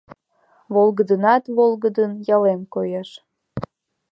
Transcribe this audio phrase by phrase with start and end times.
[0.73, 3.09] Волгыдынат-волгыдын ялем коеш.